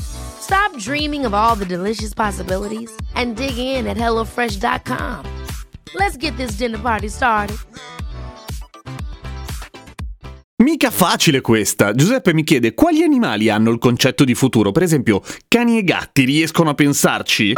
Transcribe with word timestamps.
Stop 0.00 0.76
dreaming 0.78 1.24
of 1.24 1.32
all 1.34 1.54
the 1.56 1.64
delicious 1.64 2.12
possibilities 2.12 2.90
and 3.14 3.36
dig 3.36 3.56
in 3.56 3.86
at 3.86 3.96
HelloFresh.com. 3.96 5.24
Let's 5.94 6.16
get 6.16 6.36
this 6.36 6.56
dinner 6.56 6.78
party 6.78 7.08
started. 7.08 7.56
Mica 10.62 10.90
facile 10.90 11.40
questa. 11.40 11.92
Giuseppe 11.92 12.32
mi 12.32 12.44
chiede 12.44 12.72
quali 12.74 13.02
animali 13.02 13.48
hanno 13.48 13.70
il 13.70 13.78
concetto 13.78 14.24
di 14.24 14.34
futuro. 14.34 14.70
Per 14.70 14.82
esempio, 14.82 15.20
cani 15.48 15.78
e 15.78 15.82
gatti 15.82 16.24
riescono 16.24 16.70
a 16.70 16.74
pensarci? 16.74 17.52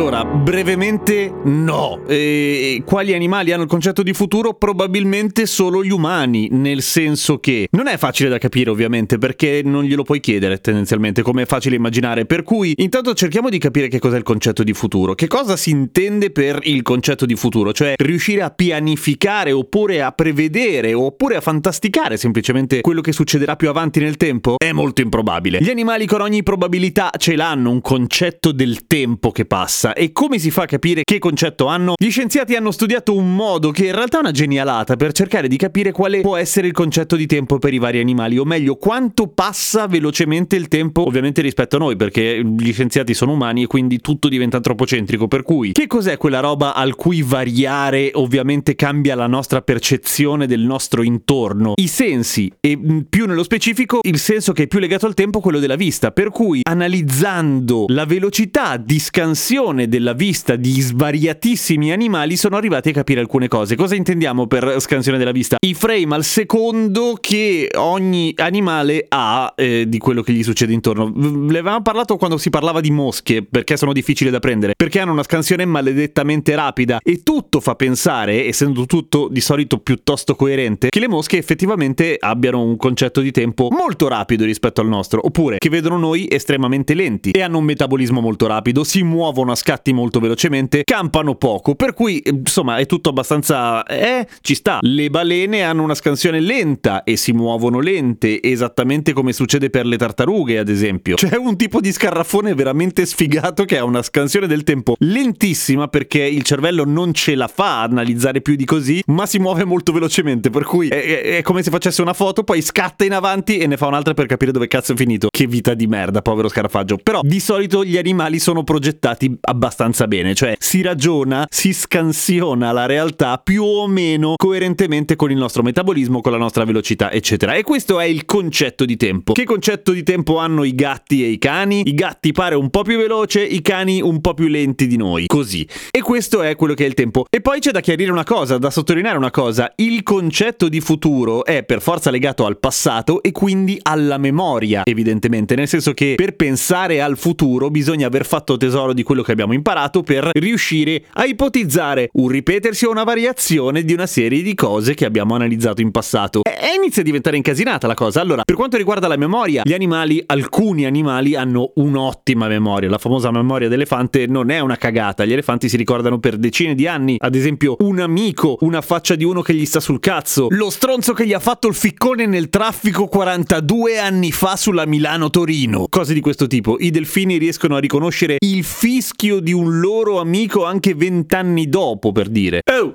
Allora, 0.00 0.24
brevemente 0.24 1.30
no. 1.44 2.00
E 2.06 2.82
quali 2.86 3.12
animali 3.12 3.52
hanno 3.52 3.64
il 3.64 3.68
concetto 3.68 4.02
di 4.02 4.14
futuro? 4.14 4.54
Probabilmente 4.54 5.44
solo 5.44 5.84
gli 5.84 5.90
umani, 5.90 6.48
nel 6.52 6.80
senso 6.80 7.38
che 7.38 7.68
non 7.72 7.86
è 7.86 7.98
facile 7.98 8.30
da 8.30 8.38
capire 8.38 8.70
ovviamente 8.70 9.18
perché 9.18 9.60
non 9.62 9.84
glielo 9.84 10.02
puoi 10.02 10.20
chiedere 10.20 10.58
tendenzialmente, 10.58 11.20
come 11.20 11.42
è 11.42 11.44
facile 11.44 11.76
immaginare. 11.76 12.24
Per 12.24 12.44
cui 12.44 12.72
intanto 12.78 13.12
cerchiamo 13.12 13.50
di 13.50 13.58
capire 13.58 13.88
che 13.88 13.98
cos'è 13.98 14.16
il 14.16 14.22
concetto 14.22 14.62
di 14.62 14.72
futuro. 14.72 15.14
Che 15.14 15.26
cosa 15.26 15.54
si 15.54 15.68
intende 15.68 16.30
per 16.30 16.60
il 16.62 16.80
concetto 16.80 17.26
di 17.26 17.36
futuro? 17.36 17.74
Cioè 17.74 17.92
riuscire 17.98 18.40
a 18.40 18.48
pianificare 18.48 19.52
oppure 19.52 20.00
a 20.00 20.12
prevedere 20.12 20.94
oppure 20.94 21.36
a 21.36 21.42
fantasticare 21.42 22.16
semplicemente 22.16 22.80
quello 22.80 23.02
che 23.02 23.12
succederà 23.12 23.54
più 23.54 23.68
avanti 23.68 24.00
nel 24.00 24.16
tempo? 24.16 24.54
È 24.56 24.72
molto 24.72 25.02
improbabile. 25.02 25.58
Gli 25.60 25.68
animali 25.68 26.06
con 26.06 26.22
ogni 26.22 26.42
probabilità 26.42 27.10
ce 27.18 27.36
l'hanno 27.36 27.70
un 27.70 27.82
concetto 27.82 28.50
del 28.50 28.86
tempo 28.86 29.30
che 29.30 29.44
passa 29.44 29.88
passa 29.90 29.94
e 29.94 30.12
come 30.12 30.38
si 30.38 30.50
fa 30.50 30.62
a 30.62 30.66
capire 30.66 31.02
che 31.04 31.18
concetto 31.18 31.66
hanno? 31.66 31.94
Gli 31.96 32.10
scienziati 32.10 32.54
hanno 32.54 32.70
studiato 32.70 33.14
un 33.14 33.34
modo 33.34 33.70
che 33.70 33.86
in 33.86 33.94
realtà 33.94 34.18
è 34.18 34.20
una 34.20 34.30
genialata 34.30 34.96
per 34.96 35.12
cercare 35.12 35.48
di 35.48 35.56
capire 35.56 35.92
quale 35.92 36.20
può 36.20 36.36
essere 36.36 36.66
il 36.66 36.72
concetto 36.72 37.16
di 37.16 37.26
tempo 37.26 37.58
per 37.58 37.74
i 37.74 37.78
vari 37.78 38.00
animali, 38.00 38.38
o 38.38 38.44
meglio, 38.44 38.76
quanto 38.76 39.28
passa 39.28 39.86
velocemente 39.86 40.56
il 40.56 40.68
tempo, 40.68 41.06
ovviamente 41.06 41.42
rispetto 41.42 41.76
a 41.76 41.78
noi, 41.78 41.96
perché 41.96 42.42
gli 42.44 42.72
scienziati 42.72 43.14
sono 43.14 43.32
umani 43.32 43.62
e 43.62 43.66
quindi 43.66 44.00
tutto 44.00 44.28
diventa 44.28 44.56
antropocentrico. 44.56 45.28
Per 45.28 45.42
cui, 45.42 45.72
che 45.72 45.86
cos'è 45.86 46.16
quella 46.16 46.40
roba 46.40 46.74
al 46.74 46.94
cui 46.94 47.22
variare 47.22 48.10
ovviamente 48.14 48.74
cambia 48.74 49.14
la 49.14 49.26
nostra 49.26 49.62
percezione 49.62 50.46
del 50.46 50.60
nostro 50.60 51.02
intorno? 51.02 51.74
I 51.76 51.86
sensi, 51.86 52.50
e 52.60 52.78
più 53.08 53.26
nello 53.26 53.42
specifico 53.42 54.00
il 54.02 54.18
senso 54.18 54.52
che 54.52 54.64
è 54.64 54.66
più 54.66 54.78
legato 54.78 55.06
al 55.06 55.14
tempo, 55.14 55.40
quello 55.40 55.58
della 55.58 55.76
vista. 55.76 56.10
Per 56.10 56.30
cui, 56.30 56.60
analizzando 56.62 57.84
la 57.88 58.04
velocità 58.04 58.76
di 58.76 58.98
scansione 58.98 59.69
visione 59.70 59.88
della 59.88 60.12
vista 60.12 60.56
di 60.56 60.80
svariatissimi 60.80 61.92
animali 61.92 62.36
sono 62.36 62.56
arrivati 62.56 62.90
a 62.90 62.92
capire 62.92 63.20
alcune 63.20 63.48
cose. 63.48 63.76
Cosa 63.76 63.94
intendiamo 63.94 64.46
per 64.46 64.76
scansione 64.80 65.18
della 65.18 65.32
vista? 65.32 65.56
I 65.60 65.74
frame 65.74 66.14
al 66.14 66.24
secondo 66.24 67.16
che 67.20 67.70
ogni 67.76 68.32
animale 68.36 69.06
ha 69.08 69.52
eh, 69.56 69.84
di 69.88 69.98
quello 69.98 70.22
che 70.22 70.32
gli 70.32 70.42
succede 70.42 70.72
intorno. 70.72 71.12
Le 71.14 71.58
avevamo 71.58 71.82
parlato 71.82 72.16
quando 72.16 72.36
si 72.36 72.50
parlava 72.50 72.80
di 72.80 72.90
mosche, 72.90 73.42
perché 73.42 73.76
sono 73.76 73.92
difficili 73.92 74.30
da 74.30 74.40
prendere, 74.40 74.72
perché 74.76 75.00
hanno 75.00 75.12
una 75.12 75.22
scansione 75.22 75.64
maledettamente 75.64 76.54
rapida 76.54 76.98
e 77.02 77.22
tutto 77.22 77.60
fa 77.60 77.74
pensare, 77.74 78.46
essendo 78.46 78.86
tutto 78.86 79.28
di 79.30 79.40
solito 79.40 79.78
piuttosto 79.78 80.34
coerente, 80.34 80.88
che 80.88 81.00
le 81.00 81.08
mosche 81.08 81.38
effettivamente 81.38 82.16
abbiano 82.18 82.62
un 82.62 82.76
concetto 82.76 83.20
di 83.20 83.30
tempo 83.30 83.68
molto 83.70 84.08
rapido 84.08 84.44
rispetto 84.44 84.80
al 84.80 84.88
nostro, 84.88 85.24
oppure 85.24 85.58
che 85.58 85.68
vedono 85.68 85.98
noi 85.98 86.26
estremamente 86.28 86.94
lenti 86.94 87.30
e 87.30 87.42
hanno 87.42 87.58
un 87.58 87.64
metabolismo 87.64 88.20
molto 88.20 88.46
rapido, 88.46 88.84
si 88.84 89.02
muovono 89.02 89.52
a 89.52 89.56
scatti 89.60 89.92
molto 89.92 90.20
velocemente, 90.20 90.82
campano 90.84 91.34
poco, 91.34 91.74
per 91.74 91.92
cui 91.92 92.22
insomma 92.24 92.78
è 92.78 92.86
tutto 92.86 93.10
abbastanza... 93.10 93.84
eh, 93.84 94.26
ci 94.40 94.54
sta. 94.54 94.78
Le 94.80 95.10
balene 95.10 95.62
hanno 95.62 95.82
una 95.82 95.94
scansione 95.94 96.40
lenta 96.40 97.04
e 97.04 97.16
si 97.16 97.32
muovono 97.32 97.80
lente, 97.80 98.42
esattamente 98.42 99.12
come 99.12 99.32
succede 99.32 99.68
per 99.68 99.84
le 99.86 99.98
tartarughe 99.98 100.58
ad 100.58 100.68
esempio. 100.68 101.16
C'è 101.16 101.36
un 101.36 101.56
tipo 101.56 101.80
di 101.80 101.92
scarrafone 101.92 102.54
veramente 102.54 103.04
sfigato 103.04 103.64
che 103.64 103.76
ha 103.76 103.84
una 103.84 104.02
scansione 104.02 104.46
del 104.46 104.64
tempo 104.64 104.96
lentissima 105.00 105.88
perché 105.88 106.22
il 106.22 106.42
cervello 106.42 106.84
non 106.84 107.12
ce 107.12 107.34
la 107.34 107.48
fa 107.48 107.80
a 107.80 107.82
analizzare 107.82 108.40
più 108.40 108.56
di 108.56 108.64
così, 108.64 109.02
ma 109.06 109.26
si 109.26 109.38
muove 109.38 109.64
molto 109.64 109.92
velocemente, 109.92 110.48
per 110.48 110.64
cui 110.64 110.88
è, 110.88 111.02
è, 111.02 111.36
è 111.36 111.42
come 111.42 111.62
se 111.62 111.70
facesse 111.70 112.00
una 112.00 112.14
foto, 112.14 112.44
poi 112.44 112.62
scatta 112.62 113.04
in 113.04 113.12
avanti 113.12 113.58
e 113.58 113.66
ne 113.66 113.76
fa 113.76 113.86
un'altra 113.86 114.14
per 114.14 114.26
capire 114.26 114.52
dove 114.52 114.68
cazzo 114.68 114.92
è 114.92 114.96
finito. 114.96 115.28
Che 115.30 115.46
vita 115.46 115.74
di 115.74 115.86
merda, 115.86 116.22
povero 116.22 116.48
scarafaggio. 116.48 116.96
Però 117.02 117.20
di 117.22 117.40
solito 117.40 117.84
gli 117.84 117.98
animali 117.98 118.38
sono 118.38 118.64
progettati 118.64 119.36
abbastanza 119.50 120.06
bene, 120.06 120.34
cioè 120.34 120.54
si 120.58 120.80
ragiona, 120.80 121.46
si 121.50 121.72
scansiona 121.72 122.70
la 122.72 122.86
realtà 122.86 123.38
più 123.42 123.64
o 123.64 123.86
meno 123.88 124.34
coerentemente 124.36 125.16
con 125.16 125.30
il 125.30 125.36
nostro 125.36 125.62
metabolismo, 125.62 126.20
con 126.20 126.32
la 126.32 126.38
nostra 126.38 126.64
velocità, 126.64 127.10
eccetera. 127.10 127.54
E 127.54 127.62
questo 127.62 127.98
è 127.98 128.04
il 128.04 128.24
concetto 128.24 128.84
di 128.84 128.96
tempo. 128.96 129.32
Che 129.32 129.44
concetto 129.44 129.92
di 129.92 130.02
tempo 130.04 130.38
hanno 130.38 130.62
i 130.64 130.74
gatti 130.74 131.24
e 131.24 131.28
i 131.28 131.38
cani? 131.38 131.82
I 131.84 131.94
gatti 131.94 132.32
pare 132.32 132.54
un 132.54 132.70
po' 132.70 132.82
più 132.82 132.96
veloce, 132.96 133.44
i 133.44 133.60
cani 133.60 134.00
un 134.00 134.20
po' 134.20 134.34
più 134.34 134.46
lenti 134.46 134.86
di 134.86 134.96
noi, 134.96 135.26
così. 135.26 135.66
E 135.90 136.00
questo 136.00 136.42
è 136.42 136.54
quello 136.54 136.74
che 136.74 136.84
è 136.84 136.86
il 136.86 136.94
tempo. 136.94 137.24
E 137.28 137.40
poi 137.40 137.58
c'è 137.58 137.72
da 137.72 137.80
chiarire 137.80 138.12
una 138.12 138.24
cosa, 138.24 138.56
da 138.56 138.70
sottolineare 138.70 139.16
una 139.16 139.30
cosa, 139.30 139.72
il 139.76 140.02
concetto 140.04 140.68
di 140.68 140.80
futuro 140.80 141.44
è 141.44 141.64
per 141.64 141.82
forza 141.82 142.10
legato 142.10 142.46
al 142.46 142.58
passato 142.58 143.20
e 143.22 143.32
quindi 143.32 143.78
alla 143.82 144.18
memoria, 144.18 144.82
evidentemente, 144.84 145.56
nel 145.56 145.66
senso 145.66 145.92
che 145.92 146.14
per 146.16 146.36
pensare 146.36 147.02
al 147.02 147.18
futuro 147.18 147.68
bisogna 147.70 148.06
aver 148.06 148.24
fatto 148.24 148.56
tesoro 148.56 148.92
di 148.92 149.02
quello 149.02 149.22
che 149.22 149.32
abbiamo 149.32 149.39
abbiamo 149.40 149.54
imparato 149.54 150.02
per 150.02 150.30
riuscire 150.34 151.04
a 151.14 151.24
ipotizzare 151.24 152.10
un 152.12 152.28
ripetersi 152.28 152.84
o 152.84 152.90
una 152.90 153.04
variazione 153.04 153.84
di 153.84 153.94
una 153.94 154.06
serie 154.06 154.42
di 154.42 154.54
cose 154.54 154.92
che 154.94 155.06
abbiamo 155.06 155.34
analizzato 155.34 155.80
in 155.80 155.90
passato. 155.90 156.42
E 156.44 156.74
inizia 156.76 157.00
a 157.00 157.04
diventare 157.04 157.36
incasinata 157.36 157.86
la 157.86 157.94
cosa. 157.94 158.20
Allora, 158.20 158.42
per 158.44 158.54
quanto 158.54 158.76
riguarda 158.76 159.08
la 159.08 159.16
memoria, 159.16 159.62
gli 159.64 159.72
animali, 159.72 160.22
alcuni 160.26 160.84
animali 160.84 161.34
hanno 161.36 161.72
un'ottima 161.76 162.48
memoria. 162.48 162.90
La 162.90 162.98
famosa 162.98 163.30
memoria 163.30 163.68
d'elefante 163.68 164.26
non 164.26 164.50
è 164.50 164.60
una 164.60 164.76
cagata. 164.76 165.24
Gli 165.24 165.32
elefanti 165.32 165.68
si 165.68 165.76
ricordano 165.76 166.18
per 166.18 166.36
decine 166.36 166.74
di 166.74 166.86
anni, 166.86 167.16
ad 167.18 167.34
esempio, 167.34 167.76
un 167.80 168.00
amico, 168.00 168.58
una 168.60 168.82
faccia 168.82 169.14
di 169.14 169.24
uno 169.24 169.40
che 169.40 169.54
gli 169.54 169.64
sta 169.64 169.80
sul 169.80 170.00
cazzo, 170.00 170.48
lo 170.50 170.68
stronzo 170.70 171.14
che 171.14 171.26
gli 171.26 171.32
ha 171.32 171.40
fatto 171.40 171.68
il 171.68 171.74
ficcone 171.74 172.26
nel 172.26 172.50
traffico 172.50 173.06
42 173.06 173.98
anni 173.98 174.32
fa 174.32 174.56
sulla 174.56 174.84
Milano-Torino. 174.84 175.86
Cose 175.88 176.12
di 176.12 176.20
questo 176.20 176.46
tipo. 176.46 176.76
I 176.78 176.90
delfini 176.90 177.38
riescono 177.38 177.76
a 177.76 177.78
riconoscere 177.78 178.36
il 178.40 178.64
fischio 178.64 179.29
figlio 179.30 179.40
di 179.40 179.52
un 179.52 179.78
loro 179.78 180.18
amico 180.18 180.64
anche 180.64 180.94
vent'anni 180.94 181.68
dopo, 181.68 182.10
per 182.10 182.28
dire. 182.28 182.62
Oh! 182.64 182.94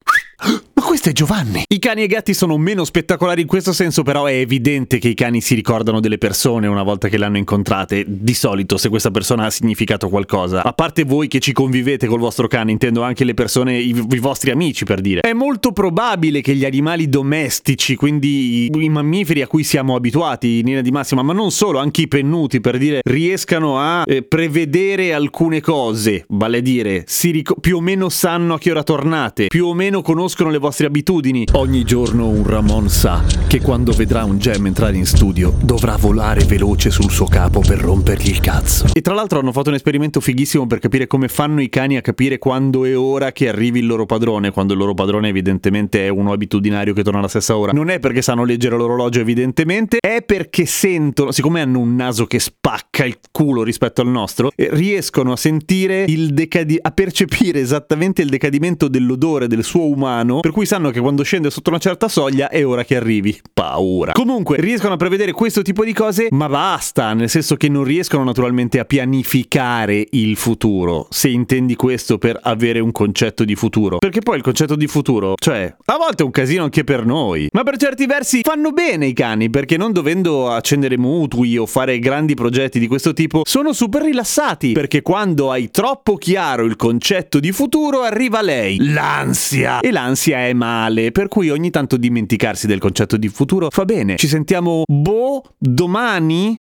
Questo 0.96 1.10
è 1.10 1.14
Giovanni. 1.26 1.64
I 1.68 1.78
cani 1.78 2.02
e 2.02 2.04
i 2.06 2.08
gatti 2.08 2.34
sono 2.34 2.58
meno 2.58 2.86
spettacolari 2.86 3.42
in 3.42 3.48
questo 3.48 3.74
senso, 3.74 4.02
però 4.02 4.28
è 4.28 4.36
evidente 4.36 4.98
che 4.98 5.10
i 5.10 5.14
cani 5.14 5.42
si 5.42 5.54
ricordano 5.54 6.00
delle 6.00 6.18
persone 6.18 6.68
una 6.68 6.84
volta 6.84 7.10
che 7.10 7.18
le 7.18 7.26
hanno 7.26 7.38
incontrate, 7.38 8.06
di 8.08 8.34
solito 8.34 8.78
se 8.78 8.88
questa 8.88 9.12
persona 9.12 9.46
ha 9.46 9.50
significato 9.50 10.08
qualcosa. 10.08 10.64
A 10.64 10.72
parte 10.72 11.04
voi 11.04 11.28
che 11.28 11.40
ci 11.40 11.52
convivete 11.52 12.08
col 12.08 12.20
vostro 12.20 12.48
cane, 12.48 12.72
intendo 12.72 13.02
anche 13.02 13.26
le 13.26 13.34
persone, 13.34 13.78
i, 13.78 13.90
i 13.90 14.20
vostri 14.20 14.52
amici 14.52 14.86
per 14.86 15.02
dire. 15.02 15.20
È 15.20 15.34
molto 15.34 15.74
probabile 15.74 16.40
che 16.40 16.56
gli 16.56 16.64
animali 16.64 17.10
domestici, 17.10 17.98
quindi 17.98 18.64
i, 18.64 18.70
i 18.74 18.90
mammiferi 18.90 19.42
a 19.42 19.48
cui 19.48 19.66
siamo 19.66 19.96
abituati 19.96 20.60
in 20.60 20.66
linea 20.66 20.82
di 20.82 20.92
massima, 20.92 21.24
ma 21.24 21.34
non 21.34 21.52
solo, 21.52 21.80
anche 21.80 22.04
i 22.04 22.08
pennuti 22.08 22.62
per 22.62 22.78
dire, 22.78 23.02
riescano 23.04 23.80
a 23.80 24.04
eh, 24.06 24.24
prevedere 24.24 25.14
alcune 25.14 25.60
cose, 25.60 26.24
vale 26.30 26.60
a 26.60 26.62
dire, 26.62 27.04
ric- 27.22 27.60
più 27.60 27.76
o 27.76 27.82
meno 27.82 28.08
sanno 28.08 28.54
a 28.54 28.58
che 28.58 28.72
ora 28.72 28.84
tornate, 28.84 29.48
più 29.48 29.66
o 29.66 29.74
meno 29.74 30.02
conoscono 30.02 30.50
le 30.50 30.58
vostre 30.58 30.84
vostre 30.86 30.88
abitudini. 30.88 31.46
Ogni 31.54 31.84
giorno 31.84 32.28
un 32.28 32.46
Ramon 32.46 32.90
sa 32.90 33.24
che 33.48 33.62
quando 33.62 33.92
vedrà 33.92 34.24
un 34.24 34.38
gem 34.38 34.68
entrare 34.68 34.96
in 34.96 35.06
studio 35.06 35.54
dovrà 35.62 35.96
volare 35.98 36.44
veloce 36.46 36.90
sul 36.90 37.10
suo 37.12 37.26
capo 37.26 37.60
per 37.60 37.80
rompergli 37.80 38.30
il 38.30 38.40
cazzo. 38.40 38.86
E 38.94 39.02
tra 39.02 39.14
l'altro 39.14 39.40
hanno 39.40 39.52
fatto 39.52 39.70
un 39.70 39.76
esperimento 39.76 40.20
fighissimo 40.20 40.68
per 40.68 40.80
capire 40.80 41.08
come 41.08 41.28
fanno 41.28 41.62
i 41.62 41.70
cani 41.70 41.98
a 41.98 42.02
capire 42.02 42.38
quando 42.38 42.86
è 42.86 42.98
ora 42.98 43.32
che 43.32 43.50
arrivi 43.50 43.80
il 43.80 43.88
loro 43.88 44.06
padrone, 44.06 44.52
quando 44.52 44.74
il 44.74 44.80
loro 44.80 44.94
padrone 44.94 45.30
evidentemente 45.30 46.06
è 46.06 46.10
uno 46.10 46.32
abitudinario 46.32 46.94
che 46.94 47.04
torna 47.04 47.20
alla 47.20 47.28
stessa 47.28 47.58
ora. 47.58 47.72
Non 47.72 47.90
è 47.90 48.00
perché 48.00 48.22
sanno 48.22 48.44
leggere 48.44 48.78
l'orologio 48.78 49.20
evidentemente, 49.20 49.98
è 50.00 50.22
perché 50.22 50.66
sentono, 50.66 51.32
siccome 51.32 51.62
hanno 51.62 51.80
un 51.80 51.96
naso 51.96 52.26
che 52.26 52.40
spacca 52.40 53.06
il 53.06 53.18
culo 53.32 53.64
rispetto 53.64 54.02
al 54.02 54.08
nostro, 54.08 54.52
eh, 54.56 54.70
riescono 54.72 55.32
a 55.32 55.38
sentire 55.38 56.06
il 56.08 56.34
decadi- 56.34 56.80
a 56.82 56.92
percepire 56.92 57.60
esattamente 57.60 58.22
il 58.22 58.30
decadimento 58.30 58.88
dell'odore 58.88 59.48
del 59.48 59.64
suo 59.64 59.88
umano, 59.88 60.40
per 60.40 60.52
cui 60.52 60.65
cui 60.66 60.74
sanno 60.74 60.90
che 60.90 61.00
quando 61.00 61.24
scende 61.24 61.52
sotto 61.52 61.70
una 61.70 61.80
certa 61.80 62.08
soglia 62.08 62.50
è 62.50 62.66
ora 62.66 62.84
che 62.84 62.96
arrivi. 62.96 63.40
Paura. 63.54 64.12
Comunque, 64.14 64.60
riescono 64.60 64.96
a 64.96 64.98
prevedere 64.98 65.32
questo 65.32 65.62
tipo 65.62 65.86
di 65.86 65.94
cose, 65.94 66.28
ma 66.32 66.50
basta, 66.50 67.14
nel 67.14 67.30
senso 67.30 67.56
che 67.56 67.70
non 67.70 67.84
riescono 67.84 68.24
naturalmente 68.24 68.80
a 68.80 68.86
pianificare 68.86 70.08
il 70.12 70.36
futuro, 70.36 71.08
se 71.12 71.30
intendi 71.30 71.76
questo 71.76 72.18
per 72.18 72.40
avere 72.42 72.80
un 72.80 72.92
concetto 72.92 73.46
di 73.46 73.56
futuro. 73.56 74.00
Perché 74.00 74.22
poi 74.22 74.38
il 74.38 74.44
concetto 74.44 74.76
di 74.76 74.88
futuro, 74.88 75.36
cioè, 75.38 75.74
a 75.86 75.98
volte 75.98 76.24
è 76.24 76.26
un 76.26 76.32
casino 76.32 76.64
anche 76.64 76.84
per 76.84 77.06
noi, 77.06 77.48
ma 77.52 77.64
per 77.64 77.78
certi 77.78 78.06
versi 78.06 78.42
fanno 78.42 78.72
bene 78.72 79.06
i 79.06 79.14
cani, 79.14 79.50
perché 79.50 79.78
non 79.78 79.92
dovendo 79.92 80.50
accendere 80.50 80.98
mutui 80.98 81.58
o 81.58 81.66
fare 81.66 82.00
grandi 82.00 82.34
progetti 82.34 82.80
di 82.80 82.88
questo 82.88 83.14
tipo, 83.14 83.44
sono 83.46 83.72
super 83.72 84.02
rilassati, 84.02 84.72
perché 84.72 85.02
quando 85.02 85.52
hai 85.52 85.70
troppo 85.70 86.16
chiaro 86.16 86.66
il 86.66 86.76
concetto 86.76 87.40
di 87.40 87.52
futuro 87.52 88.02
arriva 88.02 88.42
lei, 88.42 88.78
l'ansia. 88.80 89.80
E 89.80 89.92
l'ansia 89.92 90.48
è 90.48 90.54
male, 90.56 91.12
per 91.12 91.28
cui 91.28 91.50
ogni 91.50 91.70
tanto 91.70 91.98
dimenticarsi 91.98 92.66
del 92.66 92.80
concetto 92.80 93.18
di 93.18 93.28
futuro 93.30 93.70
fa 93.70 93.86
bene. 93.86 94.16
Ci 94.16 94.28
sentiamo 94.28 94.84
boh 94.86 95.44
domani? 95.58 96.56